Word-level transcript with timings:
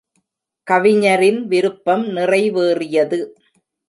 கவிஞரின் 0.67 1.47
விருப்பம் 1.47 2.05
நிறைவேறியது. 2.07 3.19